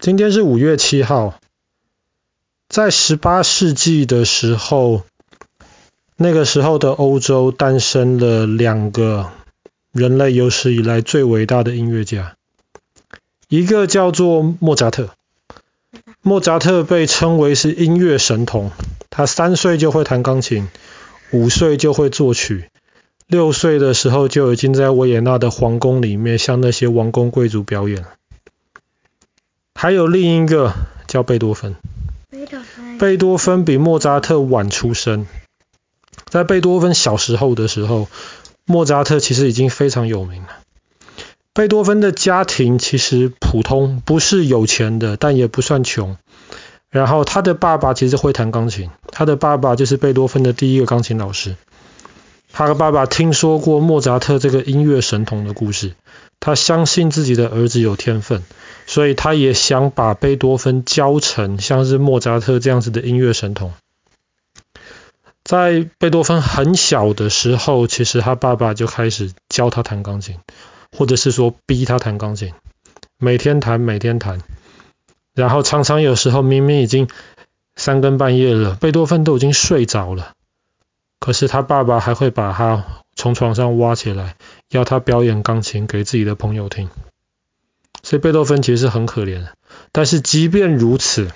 [0.00, 1.40] 今天是五月七号，
[2.68, 5.02] 在十八世纪的时候，
[6.16, 9.32] 那个时候的欧洲诞生了两个
[9.90, 12.36] 人类有史以来最伟大的音乐家，
[13.48, 15.10] 一个叫做莫扎特。
[16.22, 18.70] 莫扎特被称为是音乐神童，
[19.10, 20.68] 他三岁就会弹钢琴，
[21.32, 22.70] 五岁就会作曲，
[23.26, 28.10] 六岁的时候就已经在维也纳的皇宫里面向那些王公贵族表演了。
[29.80, 30.74] 还有另一个
[31.06, 31.76] 叫贝多芬，
[32.98, 35.28] 贝多芬比莫扎特晚出生，
[36.28, 38.08] 在贝多芬小时候的时候，
[38.64, 40.48] 莫扎特其实已经非常有名了。
[41.54, 46.16] 贝多芬的家庭其实普通，不是有钱的，但也不算穷。
[46.90, 51.54] 然后他的爸爸其实会弹钢琴，他的爸爸就是贝多芬的第一个钢琴老师。
[52.50, 55.94] 他的爸爸听说过莫扎特这个音乐神童的故事，
[56.40, 58.42] 他相信自己的儿子有天分。
[58.88, 63.74] 所以他也想把贝多芬教成像是莫扎特这样子的音乐神童。
[65.44, 70.38] 在贝多芬很小的时候，其实他爸爸就开始教他弹钢琴，
[70.96, 72.54] 或者是说逼他弹钢琴，
[73.18, 74.40] 每天弹，每天弹。
[75.34, 77.08] 然后常常有时候明明已经
[77.76, 80.32] 三更半夜了，贝多芬都已经睡着了，
[81.20, 84.36] 可是他爸爸还会把他从床上挖起来，
[84.70, 86.88] 要他表演钢琴给自己的朋友听。
[88.08, 89.52] 所以贝多芬其实是很可怜的，
[89.92, 91.28] 但是即便如此，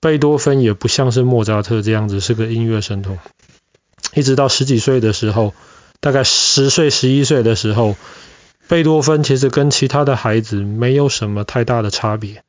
[0.00, 3.18] 贝多芬也不像是莫扎特这样子是个音乐神童。
[4.14, 5.54] 一直到十几岁的时候，
[5.98, 7.96] 大概十岁、十一岁的时候，
[8.68, 12.44] 贝多芬其实跟其他的孩子没有什么太大的差别。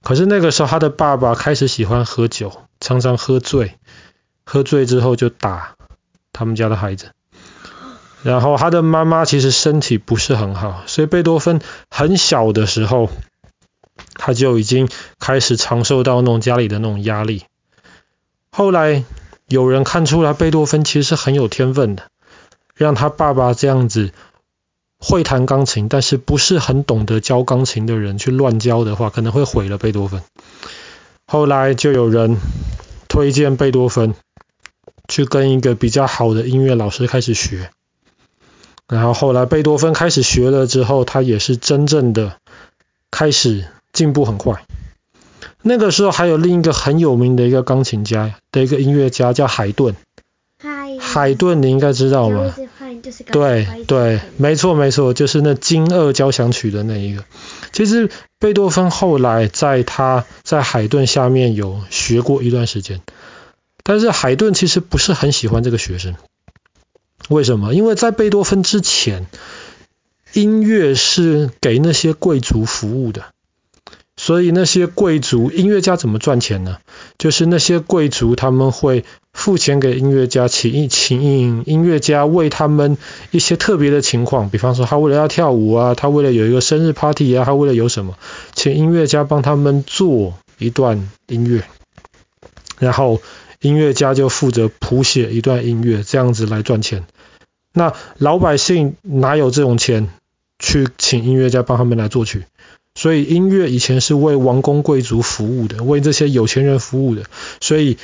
[0.00, 3.74] 可是那个时候，他的爸爸开始喜欢喝酒，常常喝醉，
[4.44, 5.74] 喝醉之后就打
[6.32, 7.10] 他们家的孩子。
[8.24, 13.10] 然后他的妈妈其实身体不是很好，所以贝多芬很小的时候，
[14.14, 14.88] 他就已经
[15.20, 17.44] 开始尝受到那种家里的那种压力。
[18.50, 19.04] 后来
[19.46, 22.04] 有人看出来贝多芬其实是很有天分的，
[22.74, 24.12] 让他爸爸这样子
[24.98, 30.22] 会弹钢琴，但是不是很懂得教钢琴的人去乱教的话，可能会毁了贝多芬。
[31.26, 32.38] 后来就有人
[33.06, 34.14] 推荐贝多芬
[35.08, 37.68] 去跟一个比较好的音乐老师开始学。
[38.88, 42.36] 然后后来贝多芬开始学了之后，他也是真正的
[43.10, 44.64] 开始进步很快。
[45.62, 49.94] 那个时候还有另一个很有名的一个钢琴家的一个音乐家叫海顿。
[51.00, 52.54] 海顿你应该知道吗？
[53.30, 57.24] 对对，没错没错，就是那金二交响曲的那一个。
[57.72, 63.00] 其实贝多芬后来在他在海顿下面有学过一段时间，
[63.82, 66.14] 但是海顿其实不是很喜欢这个学生。
[67.30, 67.72] 为什么？
[67.72, 69.26] 因为在贝多芬之前，
[70.34, 73.24] 音乐是给那些贵族服务的，
[74.16, 76.78] 所以那些贵族音乐家怎么赚钱呢？
[77.16, 82.98] 就是那些贵族他们会付钱给音乐家，请一请音乐家为他们
[83.30, 88.18] 一些特别的情况，比方说他为了要跳舞啊，他为了有一个生日 party 啊，他为了有什么，
[88.54, 91.64] 请音乐家帮他们做一段音乐，
[92.78, 93.22] 然后。
[93.60, 97.06] 音乐家就负责谱写一段音乐，这样子来赚钱。
[97.74, 100.08] 那老百姓哪有这种钱
[100.58, 102.44] 去请音乐家帮他们来作曲？
[102.94, 107.24] 所以音乐以前是为王公贵族服务的，为这些有钱人服务的。
[107.60, 107.98] 所以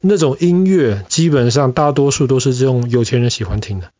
[0.00, 3.90] 那种音乐基本上大多数都是这种有钱人喜欢听的。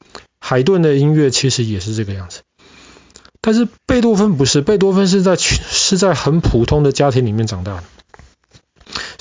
[0.41, 2.41] 海顿的音乐其实也是这个样子，
[3.43, 7.85] 但是贝多芬不是，贝多芬是在是在很普通的家庭里面长大的。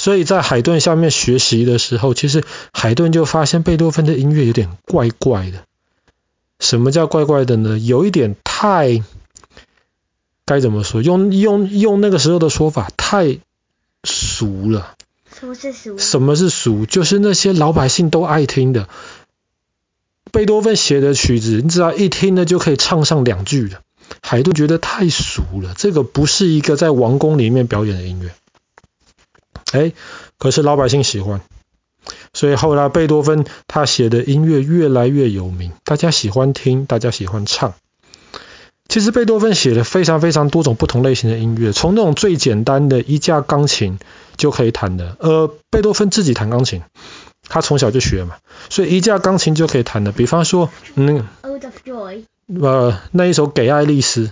[0.02, 5.60] 所以在海顿下面学习的时候，其实海顿就发现贝多芬的音乐有点怪怪的。
[6.60, 7.78] 什么叫怪怪的呢？
[7.78, 9.04] 有一点太，
[10.44, 11.04] 该怎么说？
[11.04, 13.38] 用用用那个时候的说法，太
[14.04, 14.96] 俗了。
[15.40, 15.98] 什么是俗？
[16.00, 16.88] 什么是俗？
[16.88, 18.90] 就是那些老百姓都爱听的。
[20.32, 23.84] 贝多芬写的曲子，你只要一听呢，就可以唱上两句的。
[24.24, 28.32] 海顿觉得太俗了，这个不是一个在王宫里面表演的音乐。
[29.72, 29.94] 哎，
[30.38, 31.42] 可是老百姓喜欢，
[32.34, 37.74] 所以后来贝多芬他写的音乐越来越有名，大家喜欢听，大家喜欢唱。
[38.90, 44.00] 其实贝多芬写了非常非常多种不同类型的音乐，从那种最简单的一架钢琴
[44.36, 46.82] 就可以弹的，呃，贝多芬自己弹钢琴，
[47.48, 48.36] 他从小就学嘛，
[48.70, 50.12] 所以一架钢琴就可以弹的。
[50.12, 51.26] 比方说，嗯
[52.62, 54.32] 呃，那一首给爱丽丝。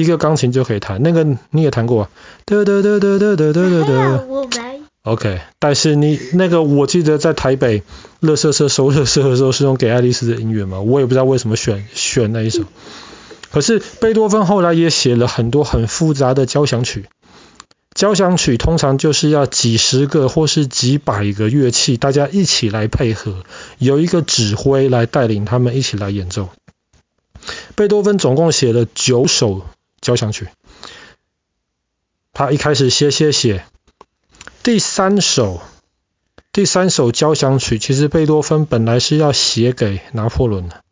[0.00, 2.10] 一个钢琴就可以弹，那个你也弹过啊？
[2.44, 4.24] 哒哒哒哒哒哒哒哒。
[4.28, 4.82] 我没。
[5.02, 7.82] OK，但是你那个我记得在台北
[8.20, 10.80] 乐色车收垃圾的时候是用给爱丽丝的音乐嘛？
[10.80, 12.62] 我也不知道为什么选选那一首。
[13.50, 17.06] 可是贝多芬后来也写了很多很复杂的交响曲。
[17.94, 23.42] 交响曲通常就是要几十个或是几百个乐器，大家一起来配合，
[23.78, 26.48] 有一个指挥来带领他们一起来演奏。
[27.74, 29.62] 贝多芬总共写了九首
[30.02, 30.48] 交响曲，
[32.34, 33.64] 他一开始写写写，
[34.62, 35.62] 第三首
[36.52, 40.82] 第三首交响曲，其实贝多芬本来是要写给拿破仑的。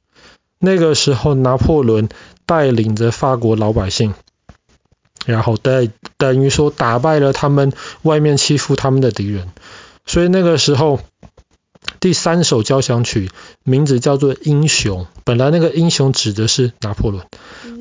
[0.59, 2.09] 那个时候，拿破仑
[2.47, 4.15] 带领着法国老百姓。
[5.27, 9.51] 然后等等于说打败了他们外面欺负他们的敌人，
[10.07, 10.99] 所以那个时候
[12.01, 13.31] 第三首交响曲
[13.63, 17.27] 名字叫做《英雄》，本来那个英雄指的是拿破仑，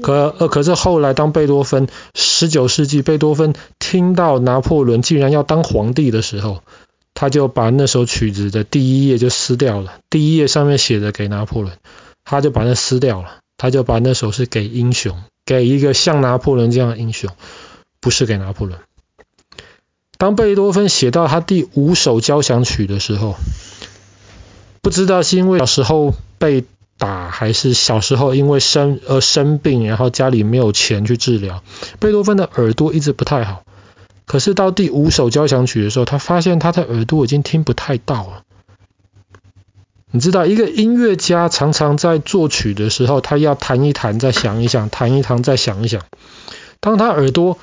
[0.01, 6.61] 可呃可是后来当贝多芬十九世纪贝多芬听到拿破仑竟然要当皇帝的时候，
[7.13, 11.77] 他就把那首曲子的第一页就撕掉了，第一页上面写的给拿破仑，
[12.25, 15.17] 他就把那撕掉了，他就把那首是给英雄。
[15.45, 17.31] 给一个像拿破仑这样的英雄，
[17.99, 18.79] 不是给拿破仑。
[20.19, 23.35] 当贝多芬写到他第五首交响曲的时候，
[24.89, 26.63] 不知道是因为小时候被
[26.97, 31.63] 打，还是小时候因为生而生病，然后家里没有钱去治疗，
[31.99, 33.61] 贝多芬的耳朵一直不太好。
[34.25, 38.41] 可是到第五首交响曲的时候，他发现他的耳朵已经听不太到了。
[40.09, 46.01] 你知道，一个音乐家常常在作曲的时候，他要弹一弹，再想一想，弹一弹，再想一想。
[46.79, 47.59] 当他耳朵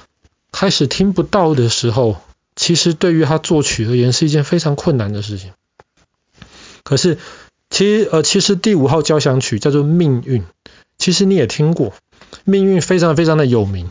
[0.53, 2.19] 开始听不到的时候，
[2.55, 5.51] 其实对于他作曲而言是一件非常困难的事情。
[6.87, 7.19] 可是，
[7.69, 10.43] 其实呃，其实第五号交响曲叫做《命运》，
[10.97, 11.91] 其实你也听过，
[12.45, 13.91] 《命运》非常非常的有名。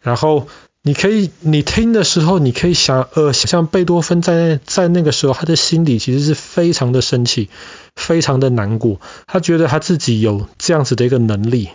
[0.00, 0.48] 然后。
[0.82, 7.50] 你可以，你听的时候，你可以想，呃，想象贝多芬在在那个时候，他的心里其实是非常的生气，
[7.94, 8.98] 非常的难过。
[9.26, 11.68] 他觉得他自己有这样子的一个能力，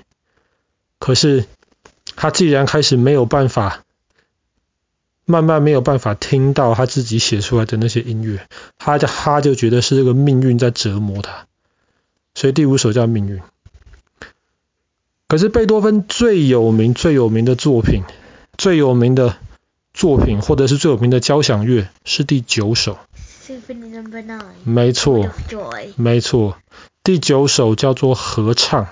[0.98, 1.46] 可是
[2.16, 3.84] 他既然开始没有办法，
[5.26, 8.48] 慢慢没有办法听到他自己写出来的那些音乐，
[8.78, 11.48] 他就他就觉得是这个命运在折磨他。
[12.36, 13.40] 所以第五首叫《命运》。
[15.28, 18.04] 可是贝多芬最有名、最有名的作品。
[18.56, 19.36] 最有名的
[19.96, 23.00] 作品，或者是最有名的交响乐，是第九首。
[24.64, 25.28] 没错，
[25.96, 26.56] 没错，
[27.04, 28.90] 第九首叫做合唱，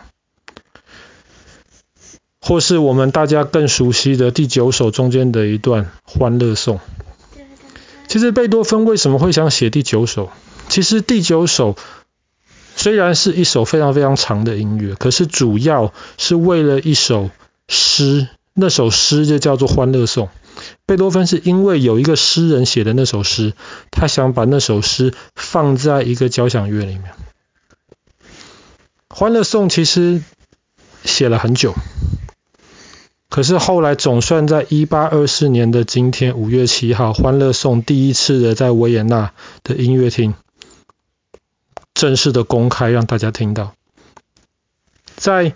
[2.41, 6.79] 或是我们大家更熟悉的第九首中间的一段欢乐颂。
[8.07, 10.29] 其实贝多芬为什么会想写第九首？
[10.67, 11.77] 其实第九首
[12.75, 17.29] 虽然是一首非常非常长的音乐，可是主要是为了一首
[17.69, 18.27] 诗。
[18.53, 20.27] 那首诗就叫做《欢乐颂》。
[20.85, 23.53] 贝多芬是因为有一个诗人写的那首诗，
[23.91, 27.03] 他想把那首诗放在一个交响乐里面。
[29.07, 30.21] 《欢乐颂》其实
[31.05, 31.73] 写了很久，
[33.31, 39.31] 可是后来总算在一八二四年的今天五月七号，《欢乐颂》第一次的在维也纳
[39.63, 40.35] 的音乐厅
[41.93, 43.73] 正式的公开，让大家听到，
[45.15, 45.55] 在。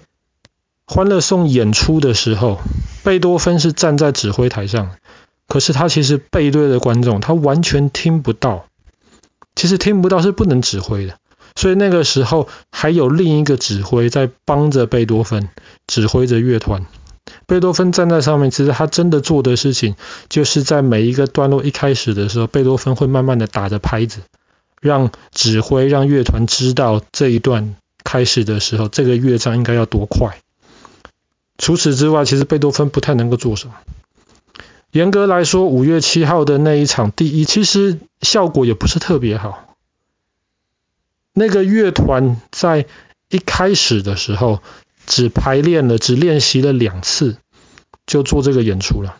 [0.87, 2.59] 欢乐颂演出的时候，
[3.03, 4.91] 贝多芬是站在指挥台上，
[5.47, 8.67] 可是他其实背对着观众，他完全听不到。
[9.55, 11.17] 其实听不到是不能指挥的，
[11.55, 15.49] 所以那个时候还有另一个指挥在帮着贝多芬
[15.87, 16.85] 指挥着乐团。
[17.47, 19.95] 贝多芬站在上面，其实他真的做的事情，
[20.29, 24.21] 就是在每一个段落一开始的时候，贝多芬会慢慢的打着拍子，
[24.81, 30.39] 让指挥让乐团知道这一段开始的时候，这个乐章应该要多快。
[31.57, 33.75] 除此之外，其实贝多芬不太能够做什么。
[34.91, 39.75] 严格来说，五月七号的那一场第一，其实效果也不是特别好。
[41.33, 42.85] 那个乐团在
[43.29, 44.61] 一开始的时候
[45.05, 47.37] 只排练了，只练习了两次，
[48.05, 49.17] 就做这个演出了。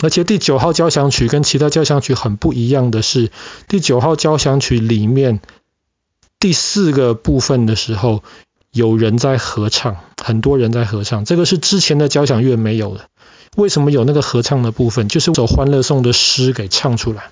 [0.00, 3.30] 而且第九号交响曲跟其他交响曲很不一样的是，
[3.66, 5.40] 第九号交响曲里面
[6.38, 8.22] 第四个部分的时候，
[8.70, 13.08] 有人在合唱，很多人在合唱，这个是之前的交响乐没有的。
[13.56, 15.08] 为什么有那个合唱的部分？
[15.08, 17.30] 就是首《欢乐颂》的诗给唱出来。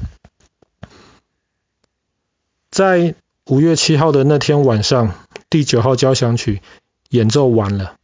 [2.71, 5.15] 在五月七号的那天晚上，
[5.51, 6.63] 第九号交响曲
[7.11, 7.97] 演奏完了，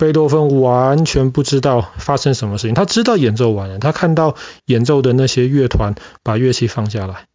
[0.00, 2.74] 贝多芬完全不知道发生什么事情。
[2.74, 7.26] 他知道演奏完了，他看到演奏的那些乐团把乐器放下来，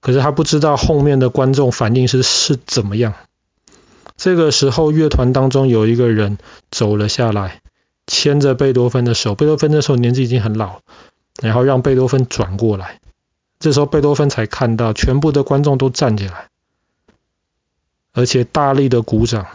[0.00, 3.14] 可是他不知道后面的观众反应是是怎么样。
[4.18, 6.36] 这个时候，乐团当中有一个人
[6.70, 7.62] 走了下来，
[8.06, 9.34] 牵着贝多芬的手。
[9.34, 10.80] 贝多芬那时候年纪已经很老，
[11.40, 13.00] 然后让贝多芬转过来。
[13.58, 16.48] 这时候，贝多芬才看到全部的观众都站起来，
[18.12, 19.46] 而且大力的鼓掌，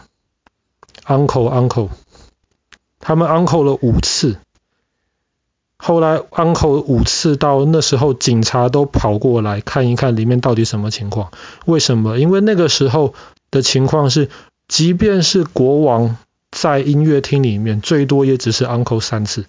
[1.06, 1.88] ，uncle uncle，
[3.00, 4.38] 他们 uncle 了五次。
[5.78, 11.30] 后来 uncle 五次到那时候，警察都跑过来看一看里面到底什么情况。
[11.66, 12.18] 为什么？
[12.18, 13.14] 因为那个时候
[13.50, 14.30] 的情况是，
[14.68, 16.16] 即便是国王
[16.50, 19.44] 在音乐厅里面，最多也只是 uncle 三次。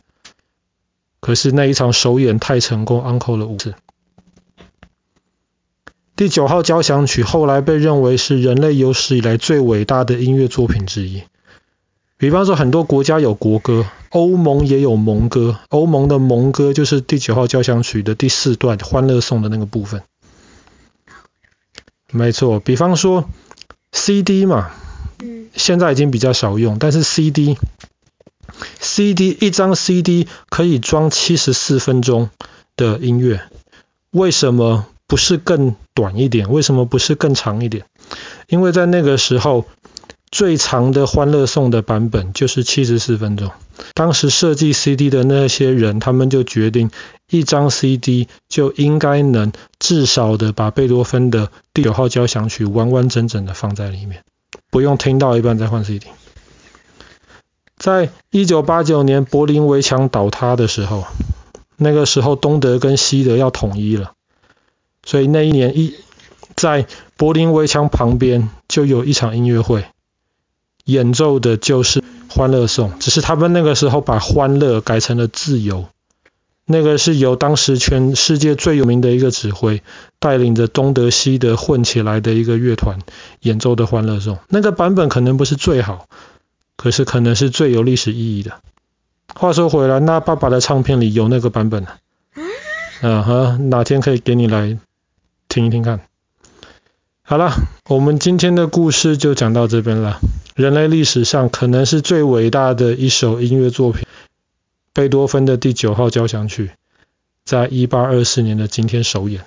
[1.22, 3.74] 可是那一场首演太成功，uncle 了五次。
[6.18, 11.24] 第九号交响曲后来被认为是人类有史以来最伟大的音乐作品之一。
[12.18, 15.60] 比方说，很多国家有国歌，欧盟也有盟歌。
[15.70, 20.02] 欧盟的盟歌就是第九号交响曲的第四段《欢乐颂》的那个部分。
[22.12, 23.30] 没错，比方说
[23.92, 24.72] CD 嘛，
[25.54, 27.58] 现在已经比较少用，但是 CD，CD
[29.40, 32.32] 一张 CD 可以装七十四分钟
[32.76, 33.42] 的音乐，
[34.10, 34.88] 为什么？
[35.10, 36.52] 不是更短一点？
[36.52, 37.86] 为什么不是更长一点？
[38.50, 39.64] 因为在那个时候，
[40.30, 43.52] 最长的《欢乐颂》的版本就是七十四分钟。
[43.94, 46.92] 当时设计 CD 的那些人，他们就决定，
[47.30, 54.24] 一张 CD 就应该能至少的把贝多芬的第九号交响曲完完整整的放在里面，
[54.70, 56.08] 不用听到一半再换 CD。
[57.78, 61.06] 在一九八九年柏林围墙倒塌的时候，
[61.78, 64.14] 那个时候东德跟西德要统一了。
[65.06, 65.96] 所以那一年一
[66.56, 69.86] 在柏林围墙旁边就有一场音乐会，
[70.88, 75.86] 演奏的就是《欢乐颂》，只是他们那个时候把“欢乐”改成了“自由”。
[76.66, 79.84] 那个是由当时全世界最有名的一个指挥
[80.20, 83.00] 带领着东德西德混起来的一个乐团
[83.40, 84.36] 演奏的《欢乐颂》。
[84.50, 86.08] 那个版本可能不是最好，
[86.76, 88.54] 可是可能是最有历史意义的。
[89.36, 91.98] 话说回来，那爸爸的唱片里有那个版本啊？
[93.02, 94.78] 嗯哼，哪天可以给你来。
[95.50, 96.02] 听一听看，
[97.24, 97.54] 好了，
[97.88, 100.20] 我们今天的故事就讲到这边了。
[100.58, 104.08] 人类历史上可能是最伟大的一首音乐作品——
[104.92, 106.72] 贝多芬的第九号交响曲，
[107.46, 109.46] 在一八二四年的今天首演。